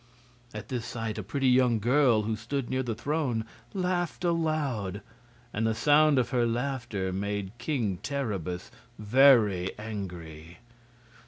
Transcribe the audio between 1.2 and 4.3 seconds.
pretty young girl, who stood near the throne, laughed